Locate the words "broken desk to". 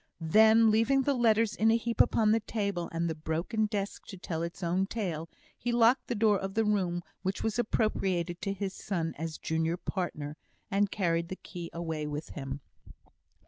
3.13-4.17